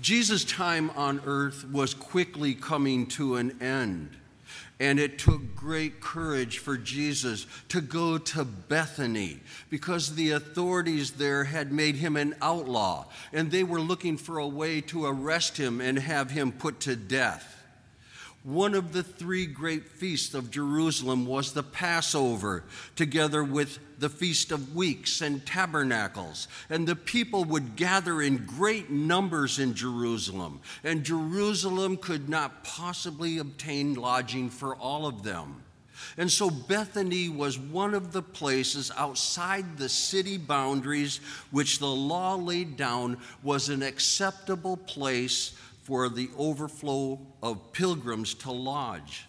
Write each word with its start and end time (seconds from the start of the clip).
Jesus' 0.00 0.44
time 0.44 0.90
on 0.90 1.20
earth 1.24 1.66
was 1.70 1.94
quickly 1.94 2.54
coming 2.54 3.06
to 3.08 3.36
an 3.36 3.60
end. 3.62 4.10
And 4.78 5.00
it 5.00 5.18
took 5.18 5.56
great 5.56 6.00
courage 6.00 6.58
for 6.58 6.76
Jesus 6.76 7.46
to 7.70 7.80
go 7.80 8.18
to 8.18 8.44
Bethany 8.44 9.40
because 9.70 10.14
the 10.14 10.32
authorities 10.32 11.12
there 11.12 11.44
had 11.44 11.72
made 11.72 11.96
him 11.96 12.14
an 12.16 12.34
outlaw 12.42 13.06
and 13.32 13.50
they 13.50 13.64
were 13.64 13.80
looking 13.80 14.18
for 14.18 14.36
a 14.36 14.46
way 14.46 14.82
to 14.82 15.06
arrest 15.06 15.56
him 15.56 15.80
and 15.80 15.98
have 15.98 16.30
him 16.30 16.52
put 16.52 16.80
to 16.80 16.94
death. 16.94 17.65
One 18.46 18.76
of 18.76 18.92
the 18.92 19.02
three 19.02 19.44
great 19.44 19.88
feasts 19.88 20.32
of 20.32 20.52
Jerusalem 20.52 21.26
was 21.26 21.52
the 21.52 21.64
Passover, 21.64 22.62
together 22.94 23.42
with 23.42 23.80
the 23.98 24.08
Feast 24.08 24.52
of 24.52 24.76
Weeks 24.76 25.20
and 25.20 25.44
Tabernacles. 25.44 26.46
And 26.70 26.86
the 26.86 26.94
people 26.94 27.42
would 27.42 27.74
gather 27.74 28.22
in 28.22 28.46
great 28.46 28.88
numbers 28.88 29.58
in 29.58 29.74
Jerusalem, 29.74 30.60
and 30.84 31.02
Jerusalem 31.02 31.96
could 31.96 32.28
not 32.28 32.62
possibly 32.62 33.38
obtain 33.38 33.94
lodging 33.94 34.48
for 34.48 34.76
all 34.76 35.08
of 35.08 35.24
them. 35.24 35.64
And 36.16 36.30
so 36.30 36.48
Bethany 36.48 37.28
was 37.28 37.58
one 37.58 37.94
of 37.94 38.12
the 38.12 38.22
places 38.22 38.92
outside 38.96 39.76
the 39.76 39.88
city 39.88 40.38
boundaries 40.38 41.18
which 41.50 41.80
the 41.80 41.86
law 41.86 42.36
laid 42.36 42.76
down 42.76 43.18
was 43.42 43.70
an 43.70 43.82
acceptable 43.82 44.76
place 44.76 45.52
for 45.86 46.08
the 46.08 46.28
overflow 46.36 47.16
of 47.40 47.72
pilgrims 47.72 48.34
to 48.34 48.50
lodge. 48.50 49.24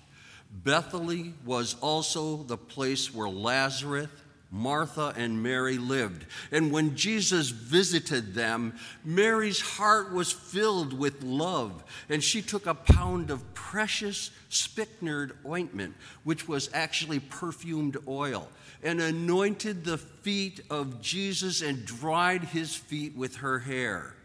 Bethany 0.51 1.35
was 1.45 1.75
also 1.81 2.37
the 2.37 2.57
place 2.57 3.13
where 3.13 3.29
Lazarus, 3.29 4.09
Martha, 4.49 5.13
and 5.15 5.43
Mary 5.43 5.77
lived. 5.77 6.25
And 6.51 6.71
when 6.71 6.95
Jesus 6.95 7.49
visited 7.49 8.33
them, 8.33 8.73
Mary's 9.05 9.61
heart 9.61 10.11
was 10.11 10.31
filled 10.31 10.97
with 10.97 11.21
love, 11.21 11.83
and 12.09 12.23
she 12.23 12.41
took 12.41 12.65
a 12.65 12.73
pound 12.73 13.29
of 13.29 13.53
precious 13.53 14.31
spikenard 14.49 15.37
ointment, 15.45 15.93
which 16.23 16.47
was 16.47 16.71
actually 16.73 17.19
perfumed 17.19 17.97
oil, 18.07 18.49
and 18.81 18.99
anointed 18.99 19.83
the 19.83 19.99
feet 19.99 20.61
of 20.71 21.03
Jesus 21.03 21.61
and 21.61 21.85
dried 21.85 22.45
his 22.45 22.75
feet 22.75 23.15
with 23.15 23.35
her 23.37 23.59
hair. 23.59 24.15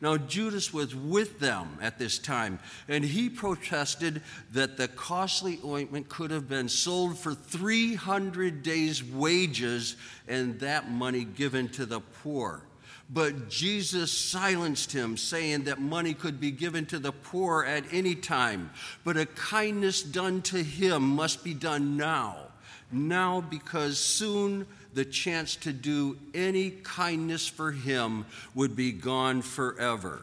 Now, 0.00 0.16
Judas 0.16 0.72
was 0.72 0.94
with 0.94 1.38
them 1.38 1.78
at 1.80 1.98
this 1.98 2.18
time, 2.18 2.58
and 2.88 3.04
he 3.04 3.30
protested 3.30 4.22
that 4.52 4.76
the 4.76 4.88
costly 4.88 5.58
ointment 5.64 6.08
could 6.08 6.30
have 6.30 6.48
been 6.48 6.68
sold 6.68 7.18
for 7.18 7.34
300 7.34 8.62
days' 8.62 9.02
wages 9.02 9.96
and 10.28 10.60
that 10.60 10.90
money 10.90 11.24
given 11.24 11.68
to 11.70 11.86
the 11.86 12.00
poor. 12.00 12.62
But 13.08 13.48
Jesus 13.48 14.10
silenced 14.10 14.92
him, 14.92 15.16
saying 15.16 15.64
that 15.64 15.80
money 15.80 16.12
could 16.12 16.40
be 16.40 16.50
given 16.50 16.86
to 16.86 16.98
the 16.98 17.12
poor 17.12 17.64
at 17.64 17.84
any 17.92 18.16
time, 18.16 18.70
but 19.04 19.16
a 19.16 19.26
kindness 19.26 20.02
done 20.02 20.42
to 20.42 20.62
him 20.62 21.02
must 21.02 21.44
be 21.44 21.54
done 21.54 21.96
now. 21.96 22.45
Now, 22.92 23.40
because 23.40 23.98
soon 23.98 24.66
the 24.94 25.04
chance 25.04 25.56
to 25.56 25.72
do 25.72 26.18
any 26.34 26.70
kindness 26.70 27.46
for 27.48 27.72
him 27.72 28.26
would 28.54 28.76
be 28.76 28.92
gone 28.92 29.42
forever. 29.42 30.22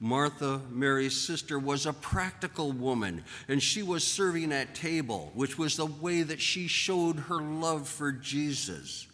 Martha, 0.00 0.60
Mary's 0.70 1.20
sister, 1.20 1.58
was 1.58 1.84
a 1.84 1.92
practical 1.92 2.70
woman, 2.70 3.24
and 3.48 3.60
she 3.60 3.82
was 3.82 4.04
serving 4.04 4.52
at 4.52 4.74
table, 4.74 5.32
which 5.34 5.58
was 5.58 5.76
the 5.76 5.86
way 5.86 6.22
that 6.22 6.40
she 6.40 6.68
showed 6.68 7.18
her 7.18 7.40
love 7.40 7.88
for 7.88 8.12
Jesus. 8.12 9.07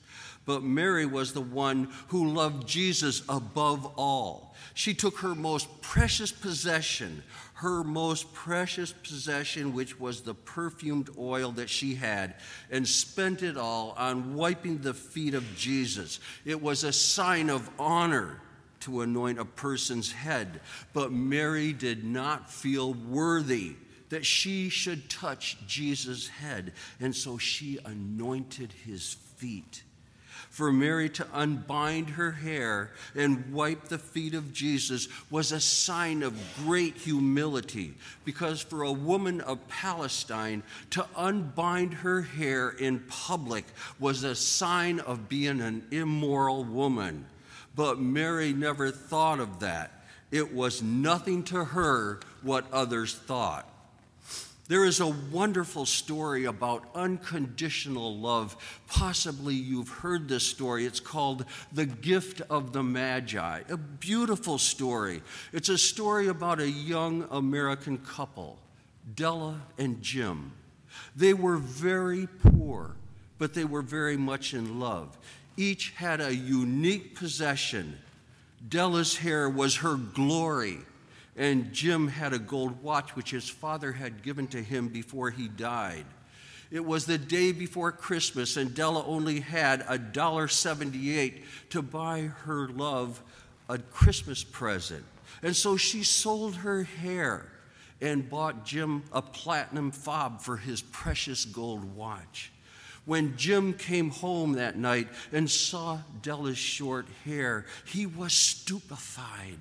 But 0.46 0.62
Mary 0.62 1.06
was 1.06 1.32
the 1.32 1.40
one 1.40 1.88
who 2.08 2.32
loved 2.32 2.68
Jesus 2.68 3.22
above 3.28 3.86
all. 3.96 4.54
She 4.74 4.92
took 4.92 5.18
her 5.18 5.34
most 5.34 5.80
precious 5.80 6.32
possession, 6.32 7.22
her 7.54 7.82
most 7.82 8.32
precious 8.34 8.92
possession, 8.92 9.72
which 9.72 9.98
was 9.98 10.20
the 10.20 10.34
perfumed 10.34 11.08
oil 11.16 11.52
that 11.52 11.70
she 11.70 11.94
had, 11.94 12.34
and 12.70 12.86
spent 12.86 13.42
it 13.42 13.56
all 13.56 13.94
on 13.96 14.34
wiping 14.34 14.78
the 14.78 14.94
feet 14.94 15.34
of 15.34 15.56
Jesus. 15.56 16.20
It 16.44 16.60
was 16.60 16.84
a 16.84 16.92
sign 16.92 17.48
of 17.48 17.70
honor 17.78 18.40
to 18.80 19.00
anoint 19.00 19.38
a 19.38 19.46
person's 19.46 20.12
head, 20.12 20.60
but 20.92 21.10
Mary 21.10 21.72
did 21.72 22.04
not 22.04 22.50
feel 22.50 22.92
worthy 22.92 23.76
that 24.10 24.26
she 24.26 24.68
should 24.68 25.08
touch 25.08 25.56
Jesus' 25.66 26.28
head, 26.28 26.72
and 27.00 27.16
so 27.16 27.38
she 27.38 27.78
anointed 27.86 28.72
his 28.84 29.14
feet 29.36 29.82
for 30.50 30.72
Mary 30.72 31.08
to 31.10 31.26
unbind 31.32 32.10
her 32.10 32.32
hair 32.32 32.90
and 33.14 33.52
wipe 33.52 33.88
the 33.88 33.98
feet 33.98 34.34
of 34.34 34.52
Jesus 34.52 35.08
was 35.30 35.52
a 35.52 35.60
sign 35.60 36.22
of 36.22 36.38
great 36.64 36.96
humility, 36.96 37.94
because 38.24 38.60
for 38.60 38.82
a 38.82 38.92
woman 38.92 39.40
of 39.40 39.66
Palestine 39.68 40.62
to 40.90 41.06
unbind 41.16 41.94
her 41.94 42.22
hair 42.22 42.70
in 42.70 43.00
public 43.00 43.64
was 43.98 44.24
a 44.24 44.34
sign 44.34 45.00
of 45.00 45.28
being 45.28 45.60
an 45.60 45.86
immoral 45.90 46.64
woman. 46.64 47.26
But 47.76 47.98
Mary 47.98 48.52
never 48.52 48.90
thought 48.90 49.40
of 49.40 49.60
that. 49.60 49.90
It 50.30 50.54
was 50.54 50.82
nothing 50.82 51.42
to 51.44 51.64
her 51.64 52.20
what 52.42 52.70
others 52.72 53.14
thought. 53.14 53.68
There 54.66 54.86
is 54.86 55.00
a 55.00 55.14
wonderful 55.30 55.84
story 55.84 56.46
about 56.46 56.88
unconditional 56.94 58.16
love. 58.16 58.56
Possibly 58.86 59.54
you've 59.54 59.90
heard 59.90 60.26
this 60.26 60.46
story. 60.46 60.86
It's 60.86 61.00
called 61.00 61.44
The 61.72 61.84
Gift 61.84 62.40
of 62.48 62.72
the 62.72 62.82
Magi. 62.82 63.60
A 63.68 63.76
beautiful 63.76 64.56
story. 64.56 65.20
It's 65.52 65.68
a 65.68 65.76
story 65.76 66.28
about 66.28 66.60
a 66.60 66.70
young 66.70 67.28
American 67.30 67.98
couple, 67.98 68.58
Della 69.14 69.60
and 69.76 70.00
Jim. 70.00 70.52
They 71.14 71.34
were 71.34 71.58
very 71.58 72.26
poor, 72.26 72.96
but 73.36 73.52
they 73.52 73.66
were 73.66 73.82
very 73.82 74.16
much 74.16 74.54
in 74.54 74.80
love. 74.80 75.18
Each 75.58 75.90
had 75.90 76.22
a 76.22 76.34
unique 76.34 77.14
possession. 77.16 77.98
Della's 78.66 79.18
hair 79.18 79.46
was 79.46 79.76
her 79.76 79.96
glory 79.96 80.78
and 81.36 81.72
Jim 81.72 82.08
had 82.08 82.32
a 82.32 82.38
gold 82.38 82.82
watch 82.82 83.16
which 83.16 83.30
his 83.30 83.48
father 83.48 83.92
had 83.92 84.22
given 84.22 84.46
to 84.48 84.62
him 84.62 84.88
before 84.88 85.30
he 85.30 85.48
died. 85.48 86.04
It 86.70 86.84
was 86.84 87.06
the 87.06 87.18
day 87.18 87.52
before 87.52 87.92
Christmas, 87.92 88.56
and 88.56 88.74
Della 88.74 89.04
only 89.06 89.40
had 89.40 89.84
a 89.88 89.98
dollar 89.98 90.48
seventy-eight 90.48 91.44
to 91.70 91.82
buy 91.82 92.22
her 92.44 92.68
love 92.68 93.22
a 93.68 93.78
Christmas 93.78 94.42
present. 94.42 95.04
And 95.42 95.54
so 95.54 95.76
she 95.76 96.02
sold 96.02 96.56
her 96.56 96.82
hair 96.82 97.50
and 98.00 98.28
bought 98.28 98.64
Jim 98.64 99.02
a 99.12 99.22
platinum 99.22 99.90
fob 99.90 100.40
for 100.40 100.56
his 100.56 100.82
precious 100.82 101.44
gold 101.44 101.96
watch. 101.96 102.50
When 103.04 103.36
Jim 103.36 103.74
came 103.74 104.10
home 104.10 104.54
that 104.54 104.78
night 104.78 105.08
and 105.32 105.50
saw 105.50 105.98
Della's 106.22 106.58
short 106.58 107.06
hair, 107.24 107.66
he 107.84 108.06
was 108.06 108.32
stupefied. 108.32 109.58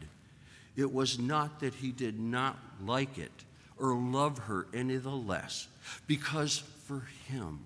It 0.75 0.91
was 0.91 1.19
not 1.19 1.59
that 1.59 1.75
he 1.75 1.91
did 1.91 2.19
not 2.19 2.57
like 2.83 3.17
it 3.17 3.31
or 3.77 3.95
love 3.95 4.37
her 4.39 4.67
any 4.73 4.97
the 4.97 5.09
less, 5.09 5.67
because 6.07 6.63
for 6.85 7.07
him 7.27 7.59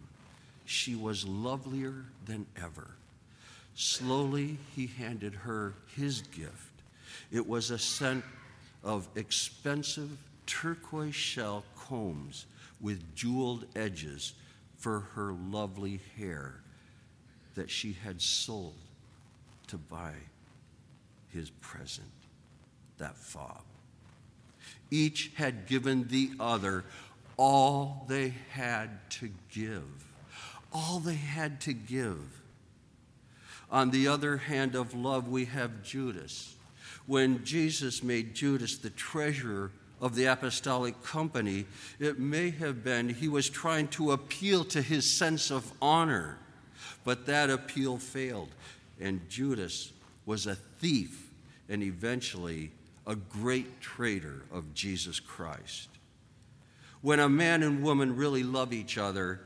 she 0.66 0.96
was 0.96 1.26
lovelier 1.26 2.06
than 2.26 2.46
ever. 2.62 2.88
Slowly 3.76 4.58
he 4.76 4.88
handed 4.88 5.34
her 5.34 5.74
his 5.96 6.22
gift. 6.22 6.82
It 7.32 7.48
was 7.48 7.72
a 7.72 7.80
set 7.80 8.18
of 8.84 9.08
expensive 9.16 10.10
turquoise 10.46 11.16
shell 11.16 11.64
combs 11.78 12.46
with 12.82 13.16
jeweled 13.16 13.66
edges 13.76 14.34
for 14.78 15.02
her 15.16 15.32
lovely 15.32 16.00
hair 16.18 16.56
that 17.56 17.70
she 17.70 17.94
had 17.94 18.22
sold 18.22 18.76
to 19.68 19.78
buy 19.78 20.14
his 21.30 21.50
present 21.50 22.08
that 22.98 23.18
fob. 23.18 23.62
Each 24.90 25.32
had 25.36 25.68
given 25.68 26.08
the 26.08 26.32
other 26.40 26.86
all 27.36 28.06
they 28.08 28.34
had 28.52 29.10
to 29.12 29.30
give. 29.52 29.84
All 30.74 31.00
they 31.00 31.16
had 31.16 31.62
to 31.62 31.74
give. 31.74 32.42
On 33.70 33.92
the 33.92 34.08
other 34.08 34.38
hand 34.38 34.76
of 34.76 34.94
love, 34.94 35.28
we 35.28 35.46
have 35.46 35.84
Judas. 35.84 36.56
When 37.06 37.44
Jesus 37.44 38.02
made 38.02 38.34
Judas 38.34 38.78
the 38.78 38.90
treasurer 38.90 39.72
of 40.00 40.16
the 40.16 40.26
apostolic 40.26 41.02
company, 41.04 41.66
it 42.00 42.20
may 42.20 42.50
have 42.52 42.84
been 42.84 43.10
he 43.10 43.28
was 43.28 43.50
trying 43.50 43.88
to 43.90 44.12
appeal 44.12 44.64
to 44.66 44.82
his 44.82 45.10
sense 45.10 45.52
of 45.52 45.72
honor, 45.82 46.38
but 47.04 47.26
that 47.26 47.50
appeal 47.50 47.98
failed. 47.98 48.50
And 49.00 49.28
Judas 49.30 49.92
was 50.26 50.48
a 50.48 50.56
thief 50.56 51.30
and 51.70 51.84
eventually 51.84 52.72
a 53.08 53.16
great 53.16 53.82
traitor 53.82 54.44
of 54.52 54.74
Jesus 54.76 55.20
Christ. 55.20 55.90
When 57.02 57.20
a 57.20 57.30
man 57.30 57.64
and 57.64 57.82
woman 57.82 58.16
really 58.16 58.44
love 58.44 58.74
each 58.74 58.98
other, 58.98 59.40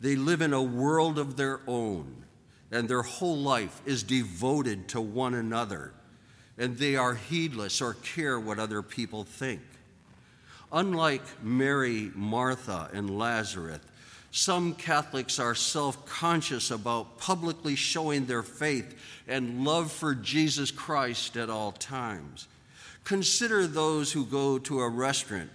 they 0.00 0.16
live 0.16 0.40
in 0.40 0.52
a 0.52 0.62
world 0.62 1.18
of 1.18 1.36
their 1.36 1.60
own, 1.66 2.24
and 2.70 2.88
their 2.88 3.02
whole 3.02 3.36
life 3.36 3.82
is 3.84 4.02
devoted 4.04 4.88
to 4.88 5.00
one 5.00 5.34
another. 5.34 5.92
and 6.58 6.76
they 6.76 6.94
are 6.94 7.14
heedless 7.14 7.80
or 7.80 7.94
care 7.94 8.38
what 8.38 8.58
other 8.58 8.82
people 8.82 9.24
think. 9.24 9.62
Unlike 10.70 11.42
Mary, 11.42 12.10
Martha, 12.14 12.90
and 12.92 13.18
Lazarus, 13.18 13.80
some 14.30 14.74
Catholics 14.74 15.38
are 15.38 15.54
self 15.54 16.04
conscious 16.06 16.70
about 16.70 17.18
publicly 17.18 17.74
showing 17.76 18.26
their 18.26 18.42
faith 18.42 18.94
and 19.26 19.64
love 19.64 19.90
for 19.90 20.14
Jesus 20.14 20.70
Christ 20.70 21.36
at 21.38 21.48
all 21.48 21.72
times. 21.72 22.46
Consider 23.04 23.66
those 23.66 24.12
who 24.12 24.24
go 24.24 24.58
to 24.58 24.80
a 24.80 24.88
restaurant 24.88 25.50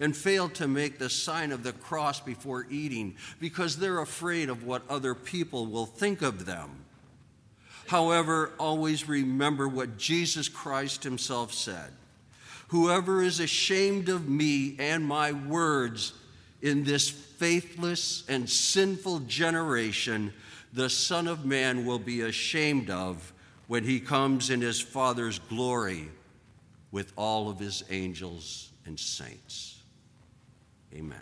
and 0.00 0.16
fail 0.16 0.48
to 0.48 0.66
make 0.66 0.98
the 0.98 1.08
sign 1.08 1.52
of 1.52 1.62
the 1.62 1.72
cross 1.72 2.20
before 2.20 2.66
eating 2.70 3.14
because 3.38 3.76
they're 3.76 4.00
afraid 4.00 4.48
of 4.48 4.64
what 4.64 4.82
other 4.90 5.14
people 5.14 5.66
will 5.66 5.86
think 5.86 6.22
of 6.22 6.44
them. 6.44 6.70
However, 7.86 8.52
always 8.58 9.08
remember 9.08 9.68
what 9.68 9.98
Jesus 9.98 10.48
Christ 10.48 11.04
himself 11.04 11.52
said 11.52 11.92
Whoever 12.68 13.22
is 13.22 13.38
ashamed 13.38 14.08
of 14.08 14.28
me 14.28 14.76
and 14.78 15.04
my 15.04 15.32
words 15.32 16.14
in 16.62 16.84
this 16.84 17.10
faithless 17.10 18.24
and 18.28 18.48
sinful 18.48 19.20
generation, 19.20 20.32
the 20.72 20.88
Son 20.88 21.28
of 21.28 21.44
Man 21.44 21.84
will 21.84 21.98
be 21.98 22.22
ashamed 22.22 22.88
of 22.88 23.32
when 23.66 23.84
he 23.84 24.00
comes 24.00 24.48
in 24.48 24.62
his 24.62 24.80
Father's 24.80 25.38
glory 25.38 26.08
with 26.92 27.12
all 27.16 27.48
of 27.48 27.58
his 27.58 27.82
angels 27.90 28.70
and 28.86 29.00
saints. 29.00 29.82
Amen. 30.94 31.18